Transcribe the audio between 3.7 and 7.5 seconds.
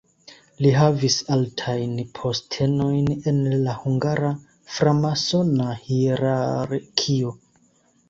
hungara framasona hierarkio.